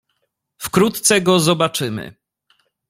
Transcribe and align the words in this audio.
"Wkrótce 0.59 1.21
go 1.21 1.39
zobaczymy." 1.39 2.13